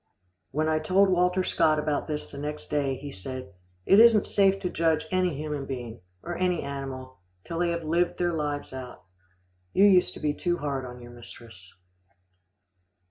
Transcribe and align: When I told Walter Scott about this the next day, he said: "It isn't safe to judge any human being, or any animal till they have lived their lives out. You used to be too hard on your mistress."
When 0.49 0.67
I 0.67 0.79
told 0.79 1.09
Walter 1.09 1.43
Scott 1.43 1.77
about 1.77 2.07
this 2.07 2.25
the 2.25 2.39
next 2.39 2.71
day, 2.71 2.95
he 2.95 3.11
said: 3.11 3.53
"It 3.85 3.99
isn't 3.99 4.25
safe 4.25 4.59
to 4.61 4.69
judge 4.71 5.05
any 5.11 5.35
human 5.35 5.67
being, 5.67 6.01
or 6.23 6.35
any 6.35 6.63
animal 6.63 7.19
till 7.43 7.59
they 7.59 7.69
have 7.69 7.83
lived 7.83 8.17
their 8.17 8.33
lives 8.33 8.73
out. 8.73 9.03
You 9.73 9.85
used 9.85 10.15
to 10.15 10.19
be 10.19 10.33
too 10.33 10.57
hard 10.57 10.85
on 10.87 11.01
your 11.03 11.11
mistress." 11.11 11.71